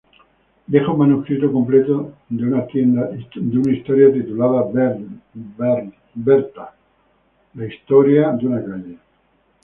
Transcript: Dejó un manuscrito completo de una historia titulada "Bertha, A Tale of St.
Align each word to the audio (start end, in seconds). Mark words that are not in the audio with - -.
Dejó 0.65 0.93
un 0.93 0.97
manuscrito 0.97 1.51
completo 1.51 2.13
de 2.27 2.43
una 2.47 3.71
historia 3.71 4.11
titulada 4.11 4.63
"Bertha, 6.15 6.61
A 6.63 7.85
Tale 7.87 8.25
of 8.25 8.41
St. 8.41 8.99